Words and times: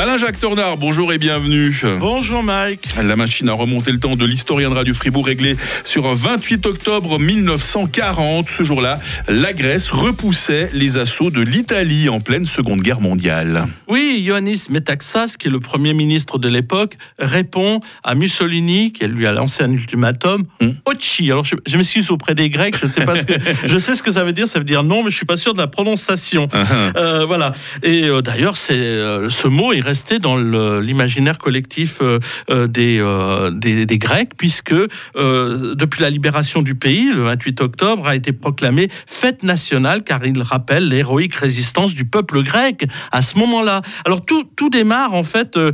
Alain-Jacques 0.00 0.40
Tornard, 0.40 0.78
bonjour 0.78 1.12
et 1.12 1.18
bienvenue. 1.18 1.78
Bonjour 1.98 2.42
Mike. 2.42 2.88
La 3.02 3.16
machine 3.16 3.50
a 3.50 3.52
remonté 3.52 3.92
le 3.92 3.98
temps 3.98 4.16
de 4.16 4.24
l'historien 4.24 4.70
de 4.70 4.74
Radio 4.74 4.94
Fribourg 4.94 5.26
réglé 5.26 5.58
sur 5.84 6.06
un 6.06 6.14
28 6.14 6.64
octobre 6.64 7.18
1940. 7.18 8.48
Ce 8.48 8.62
jour-là, 8.62 8.98
la 9.28 9.52
Grèce 9.52 9.90
repoussait 9.90 10.70
les 10.72 10.96
assauts 10.96 11.28
de 11.28 11.42
l'Italie 11.42 12.08
en 12.08 12.20
pleine 12.20 12.46
Seconde 12.46 12.80
Guerre 12.80 13.02
mondiale. 13.02 13.66
Oui, 13.88 14.22
Ioannis 14.24 14.68
Metaxas, 14.70 15.34
qui 15.38 15.48
est 15.48 15.50
le 15.50 15.60
premier 15.60 15.92
ministre 15.92 16.38
de 16.38 16.48
l'époque, 16.48 16.94
répond 17.18 17.80
à 18.02 18.14
Mussolini, 18.14 18.94
qui 18.94 19.06
lui 19.06 19.26
a 19.26 19.32
lancé 19.32 19.62
un 19.64 19.70
ultimatum, 19.70 20.44
Hmm. 20.62 20.70
Ochi. 20.86 21.30
Alors 21.30 21.44
je, 21.44 21.56
je 21.66 21.76
m'excuse 21.76 22.10
auprès 22.10 22.34
des 22.34 22.48
Grecs, 22.48 22.74
je 22.80 22.86
sais 22.86 23.04
pas 23.04 23.18
ce 23.18 23.26
que 23.26 23.34
je 23.66 23.78
sais 23.78 23.94
ce 23.94 24.02
que 24.02 24.12
ça 24.12 24.24
veut 24.24 24.32
dire, 24.32 24.48
ça 24.48 24.58
veut 24.58 24.64
dire 24.64 24.82
non, 24.82 25.02
mais 25.02 25.10
je 25.10 25.16
suis 25.16 25.26
pas 25.26 25.36
sûr 25.36 25.52
de 25.52 25.58
la 25.58 25.66
prononciation. 25.66 26.46
Uh-huh. 26.46 26.96
Euh, 26.96 27.26
voilà. 27.26 27.52
Et 27.82 28.04
euh, 28.04 28.22
d'ailleurs, 28.22 28.56
c'est 28.56 28.72
euh, 28.72 29.28
ce 29.28 29.46
mot 29.46 29.72
est 29.74 29.89
resté 29.90 30.20
dans 30.20 30.36
l'imaginaire 30.36 31.36
collectif 31.36 31.98
euh, 32.00 32.20
euh, 32.48 32.68
des, 32.68 32.98
euh, 33.00 33.50
des, 33.50 33.86
des 33.86 33.98
Grecs, 33.98 34.30
puisque 34.36 34.72
depuis 34.72 36.02
la 36.02 36.10
libération 36.10 36.62
du 36.62 36.76
pays, 36.76 37.10
le 37.12 37.24
28 37.24 37.60
octobre, 37.60 38.06
a 38.06 38.14
été 38.14 38.32
proclamé 38.32 38.88
fête 39.06 39.42
nationale, 39.42 40.04
car 40.04 40.24
il 40.24 40.40
rappelle 40.42 40.88
l'héroïque 40.88 41.34
résistance 41.34 41.92
du 41.94 42.04
peuple 42.04 42.44
grec 42.44 42.86
à 43.10 43.20
ce 43.20 43.36
moment-là. 43.38 43.82
Alors 44.04 44.24
tout, 44.24 44.44
tout 44.54 44.70
démarre 44.70 45.14
en 45.14 45.24
fait 45.24 45.56
euh, 45.56 45.72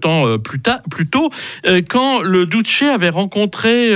temps 0.00 0.38
plus, 0.38 0.60
tard, 0.60 0.80
plus 0.90 1.06
tôt, 1.06 1.30
quand 1.88 2.22
le 2.22 2.46
Duce 2.46 2.82
avait 2.82 3.08
rencontré, 3.08 3.92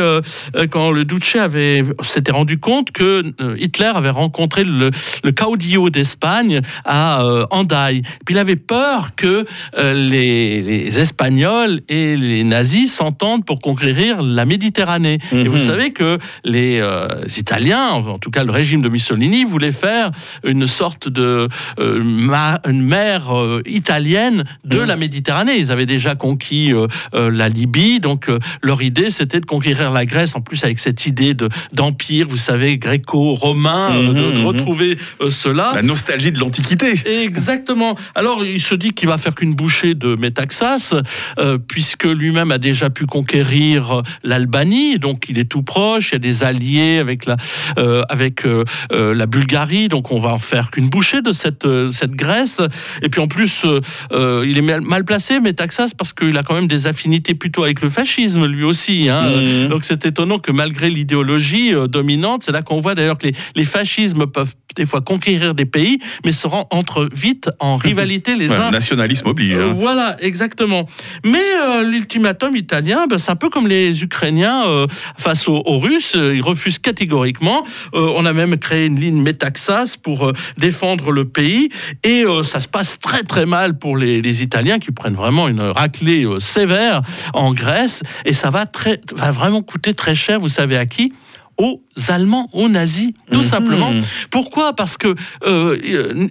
quand 0.71 0.91
le 0.91 1.05
Duce 1.05 1.37
avait 1.37 1.85
s'était 2.03 2.33
rendu 2.33 2.59
compte 2.59 2.93
que 2.93 3.25
Hitler 3.59 3.91
avait 3.95 4.11
rencontré 4.11 4.65
le, 4.65 4.91
le 5.25 5.33
caudillo 5.33 5.91
d'Espagne 5.91 6.61
à 6.85 7.23
Hendaye. 7.51 8.03
Puis 8.25 8.35
il 8.35 8.39
avait 8.39 8.57
peur 8.57 9.15
que 9.17 9.32
euh, 9.79 9.93
les, 9.95 10.63
les 10.63 11.01
Espagnols 11.01 11.81
et 11.89 12.17
les 12.17 12.45
nazis 12.45 12.93
s'entendent 12.93 13.45
pour 13.45 13.59
conquérir 13.61 14.23
la 14.23 14.45
Méditerranée. 14.45 15.19
Et 15.33 15.49
vous 15.49 15.59
Mhm. 15.59 15.67
savez 15.71 15.93
que 15.93 16.19
les 16.45 16.79
euh, 16.81 17.09
Italiens, 17.37 17.89
en 17.91 18.19
tout 18.19 18.31
cas 18.31 18.45
le 18.45 18.53
régime 18.53 18.83
de 18.83 18.89
Mussolini, 18.89 19.45
voulait 19.45 19.73
faire 19.73 20.11
une 20.45 20.67
sorte 20.67 21.09
de 21.09 21.49
euh, 21.79 22.03
ma- 22.03 22.61
une 22.69 22.83
mer 22.83 23.35
euh, 23.35 23.63
italienne 23.67 24.45
de 24.65 24.79
Mhm. 24.81 24.87
la 24.87 24.97
Méditerranée. 24.97 25.57
Ils 25.59 25.71
avaient 25.71 25.87
déjà 25.87 26.15
conquis 26.15 26.73
la 27.13 27.49
Libye, 27.49 28.01
donc 28.01 28.31
leur 28.63 28.83
idée 28.83 29.11
c'était 29.11 29.41
de 29.41 29.47
conquérir 29.47 29.91
la 29.91 30.05
Grèce, 30.05 30.35
en 30.35 30.41
plus 30.41 30.63
avec 30.65 30.79
cette 30.79 31.07
idée 31.07 31.35
de 31.35 31.49
d'empire, 31.73 32.27
vous 32.29 32.37
savez, 32.37 32.79
gréco-romain, 32.79 33.97
euh, 33.97 34.13
de, 34.13 34.31
de 34.33 34.41
Mhm, 34.41 34.47
retrouver 34.47 34.99
cela. 35.31 35.73
La 35.75 35.83
nostalgie 35.83 36.33
de 36.33 36.39
l'Antiquité. 36.39 36.93
Exactement. 37.25 37.95
Alors, 38.15 38.45
il 38.45 38.61
se 38.61 38.75
dit 38.75 38.93
qu'il 38.93 39.09
va 39.09 39.19
faire 39.23 39.35
qu'une 39.35 39.55
bouchée 39.55 39.95
de 39.95 40.15
Métaxas, 40.17 40.95
euh, 41.39 41.59
puisque 41.59 42.05
lui-même 42.05 42.51
a 42.53 42.59
déjà 42.59 42.91
pu 42.91 43.07
conquérir 43.07 43.99
euh, 43.99 44.03
l'Albanie, 44.23 44.99
donc 44.99 45.25
il 45.29 45.39
est 45.39 45.45
tout 45.45 45.63
proche. 45.63 46.11
Il 46.11 46.15
y 46.15 46.17
a 46.17 46.19
des 46.19 46.43
alliés 46.45 46.99
avec 46.99 47.27
la, 47.27 47.37
euh, 47.79 48.03
avec 48.09 48.45
euh, 48.45 48.65
la 48.93 49.27
Bulgarie, 49.27 49.89
donc 49.89 50.11
on 50.13 50.19
va 50.21 50.31
en 50.31 50.39
faire 50.39 50.71
qu'une 50.71 50.89
bouchée 50.89 51.23
de 51.23 51.33
cette 51.33 51.67
cette 51.93 52.13
Grèce. 52.13 52.61
Et 53.03 53.09
puis 53.09 53.21
en 53.21 53.29
plus, 53.29 53.65
il 54.13 54.59
est 54.59 54.81
mal, 54.81 55.05
placé, 55.05 55.41
Métaxas, 55.41 55.91
parce 55.97 56.13
qu'il 56.13 56.37
a 56.37 56.43
quand 56.43 56.55
même 56.55 56.67
des 56.69 56.87
affinités 56.87 57.35
plutôt 57.35 57.65
avec 57.65 57.81
le 57.83 57.91
fascisme, 57.91 58.47
lui 58.47 58.65
aussi. 58.65 59.09
hein. 59.09 59.31
Mhm. 59.31 59.69
Donc 59.69 59.85
c'est 59.85 60.05
étonnant 60.07 60.39
que 60.39 60.53
malgré 60.53 60.91
l'idéologie 60.91 61.73
dominante, 61.89 62.43
c'est 62.45 62.53
là 62.53 62.63
qu'on 62.63 62.81
voit 62.81 62.95
d'ailleurs 62.95 63.19
que 63.19 63.27
les, 63.29 63.35
les 63.57 63.65
fascismes 63.65 64.27
peuvent 64.27 64.55
des 64.77 64.87
fois 64.87 65.03
conquérir 65.03 65.55
des 65.55 65.67
pays, 65.67 65.99
mais 66.25 66.33
se 66.33 66.47
rentrent 66.47 67.07
vite 67.13 67.51
en 67.61 67.77
rivalité 67.77 68.37
les 68.37 68.49
Ouais, 68.49 68.57
uns. 68.57 68.71
Nationalisme 69.13 69.29
oblige. 69.29 69.55
Euh, 69.55 69.71
hein. 69.71 69.75
voilà, 69.77 70.17
exactement. 70.21 70.89
Mais 71.25 71.39
euh, 71.39 71.83
l'ultimatum 71.83 72.57
italien, 72.57 73.07
ben, 73.09 73.19
c'est 73.19 73.31
un 73.31 73.37
peu 73.37 73.49
comme 73.49 73.69
les 73.69 74.03
Ukrainiens 74.03 74.67
euh, 74.67 74.87
face 75.17 75.49
aux, 75.49 75.63
Russes. 75.79 76.15
Ils 76.15 76.43
refusent 76.43 76.79
catégoriquement. 76.79 77.65
On 77.93 78.25
a 78.25 78.33
même 78.33 78.57
créé 78.57 78.87
une 78.87 79.01
ligne 79.01 79.21
Métaxas 79.21 79.97
pour 80.01 80.33
défendre 80.59 81.11
le 81.11 81.25
pays. 81.25 81.71
Et 82.05 82.25
ça 82.45 82.61
se 82.61 82.69
passe 82.69 82.99
très 83.01 83.25
très 83.25 83.47
mal 83.47 83.79
pour 83.79 83.97
les, 83.97 84.23
les 84.23 84.43
Italiens 84.43 84.79
qui 84.79 84.93
prennent 84.93 85.15
vraiment 85.15 85.49
une 85.49 85.61
raclée 85.61 86.27
sévère 86.39 87.03
en 87.33 87.53
Grèce. 87.53 88.03
Et 88.27 88.35
ça 88.35 88.51
va, 88.51 88.67
très, 88.67 89.01
va 89.17 89.33
vraiment 89.33 89.63
coûter 89.63 89.95
très 89.95 90.15
cher, 90.15 90.39
vous 90.39 90.49
savez 90.49 90.77
à 90.77 90.87
qui? 90.87 91.13
Aux 91.63 91.81
Allemands, 92.09 92.49
aux 92.53 92.69
nazis, 92.69 93.13
tout 93.31 93.39
Mhm. 93.39 93.45
simplement. 93.45 93.93
Pourquoi? 94.31 94.73
Parce 94.75 94.97
que 94.97 95.15
euh, 95.47 95.79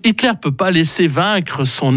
Hitler 0.03 0.31
peut 0.41 0.51
pas 0.51 0.71
laisser 0.71 1.07
vaincre 1.07 1.63
son, 1.65 1.93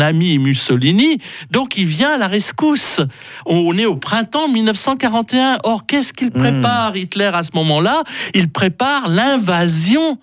ami 0.00 0.38
Mussolini, 0.38 1.18
donc 1.50 1.76
il 1.76 1.86
vient 1.86 2.12
à 2.12 2.16
la 2.18 2.28
rescousse. 2.28 3.00
On 3.44 3.76
est 3.76 3.86
au 3.86 3.96
printemps 3.96 4.48
1941. 4.48 5.58
Or, 5.64 5.86
qu'est-ce 5.86 6.12
qu'il 6.12 6.30
prépare 6.30 6.96
Hitler 6.96 7.30
à 7.32 7.42
ce 7.42 7.50
moment-là? 7.54 8.02
Il 8.34 8.48
prépare 8.50 9.08
l'invasion 9.08 10.18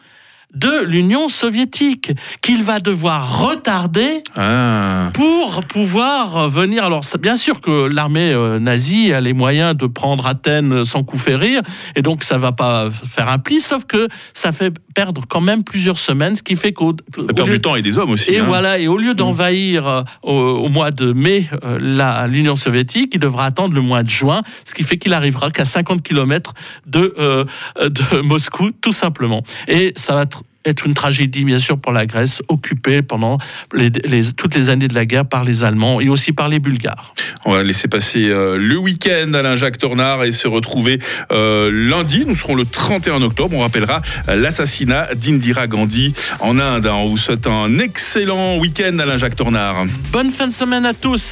de 0.54 0.84
l'Union 0.86 1.30
soviétique 1.30 2.12
qu'il 2.42 2.64
va 2.64 2.80
devoir 2.80 3.40
retarder 3.42 4.24
Ah. 4.36 5.10
pour 5.14 5.64
pouvoir 5.66 6.50
venir. 6.50 6.84
Alors, 6.84 7.04
bien 7.20 7.38
sûr 7.38 7.62
que 7.62 7.88
l'armée 7.88 8.32
euh, 8.34 8.60
nazie 8.60 9.14
a 9.14 9.22
les 9.22 9.34
moyens 9.34 9.76
de 9.76 9.88
prendre 9.88 10.26
Athènes 10.28 10.86
sans 10.86 11.04
coup 11.04 11.18
férir, 11.18 11.62
et 11.96 12.02
donc 12.02 12.24
ça 12.24 12.38
va 12.38 12.52
pas 12.52 12.90
faire 12.92 13.30
un 13.30 13.40
pli, 13.40 13.62
sauf 13.62 13.86
que 13.86 14.08
ça 14.34 14.52
fait 14.52 14.74
perdre 14.94 15.24
quand 15.28 15.42
même 15.42 15.64
plusieurs 15.64 15.98
semaines, 15.98 16.36
ce 16.36 16.44
qui 16.44 16.56
fait 16.56 16.72
qu'au 16.74 16.94
perd 16.94 17.50
du 17.50 17.60
temps 17.60 17.76
et 17.76 17.82
des 17.82 17.98
hommes 17.98 18.12
aussi. 18.12 18.32
et 18.32 18.40
hein. 18.40 18.46
voilà, 18.48 18.78
et 18.80 18.88
au 18.88 18.98
lieu 18.98 19.14
d'envahir 19.14 19.88
euh, 19.88 20.02
au, 20.22 20.34
au 20.34 20.70
mois 20.70 20.92
de 20.92 21.14
mai 21.14 21.48
euh, 21.64 22.28
l'Union 22.28 22.56
soviétique, 22.56 23.12
il 23.14 23.20
devra 23.20 23.46
attendre 23.46 23.74
le 23.74 23.82
mois 23.82 24.04
de 24.04 24.10
juin, 24.10 24.44
ce 24.66 24.74
qui 24.74 24.84
fait 24.84 24.98
qu'il 24.98 25.14
arrivera 25.14 25.52
qu'à 25.52 25.66
50 25.66 26.02
km 26.04 26.54
de, 26.86 27.14
euh, 27.18 27.46
de 27.80 28.22
Moscou, 28.22 28.72
tout 28.82 28.92
simplement. 28.92 29.44
Et 29.68 29.94
ça 29.96 30.14
va 30.14 30.26
être 30.66 30.86
une 30.86 30.94
tragédie, 30.94 31.44
bien 31.44 31.60
sûr, 31.60 31.78
pour 31.78 31.92
la 31.92 32.06
Grèce, 32.06 32.42
occupée 32.48 33.02
pendant 33.02 33.38
les- 33.74 33.90
les- 33.90 34.34
toutes 34.34 34.56
les 34.56 34.70
années 34.70 34.88
de 34.88 34.96
la 34.96 35.06
guerre 35.06 35.26
par 35.26 35.44
les 35.44 35.64
Allemands 35.64 36.00
et 36.02 36.10
aussi 36.10 36.32
par 36.32 36.48
les 36.50 36.60
Bulgares. 36.60 37.14
On 37.46 37.52
va 37.52 37.64
laisser 37.64 37.88
passer 37.88 38.30
euh, 38.30 38.58
le 38.58 38.78
week-end 38.78 39.34
Alain 39.34 39.56
Jacques 39.56 39.78
Tornard 39.78 40.24
et 40.24 40.32
se 40.32 40.48
retrouver 40.48 41.00
euh, 41.32 41.70
lundi. 41.72 42.24
Nous 42.26 42.36
serons 42.36 42.56
le 42.56 42.66
31 42.66 43.22
octobre. 43.22 43.56
On 43.56 43.60
rappellera 43.62 44.02
euh, 44.30 44.36
l'assassinat 44.36 45.14
d'Indira 45.16 45.68
Gandhi 45.68 46.14
en 46.40 46.60
Inde. 46.60 46.88
On 46.88 47.06
vous 47.06 47.18
souhaite 47.18 47.48
un 47.48 47.80
excellent 47.80 48.58
week-end 48.58 48.98
Alain 49.00 49.18
Jacques 49.18 49.36
Tornard. 49.36 49.86
Bonne 50.12 50.30
fin 50.30 50.48
de 50.48 50.54
semaine 50.54 50.86
à 50.86 50.94
tous 50.94 51.32